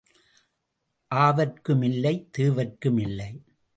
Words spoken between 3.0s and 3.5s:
இல்லை.